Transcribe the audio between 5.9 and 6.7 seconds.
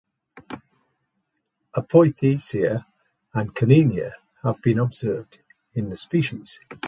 species.